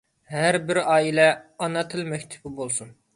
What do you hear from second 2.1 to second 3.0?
مەكتىپى بولسۇن!